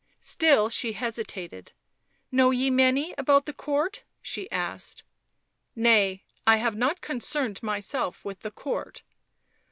Still 0.19 0.69
she 0.69 0.93
hesitated." 0.93 1.73
Know 2.31 2.49
ye 2.49 2.71
many 2.71 3.13
about 3.19 3.45
the 3.45 3.53
Court?" 3.53 4.03
she 4.33 4.49
asked. 4.49 5.03
li 5.75 5.83
Nay, 5.83 6.23
I 6.47 6.55
have 6.57 6.75
not 6.75 7.01
concerned 7.01 7.61
myself 7.61 8.25
with 8.25 8.39
the 8.39 8.49
Court." 8.49 9.03